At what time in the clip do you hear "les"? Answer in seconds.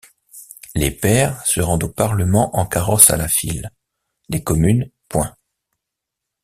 0.73-0.89, 4.29-4.43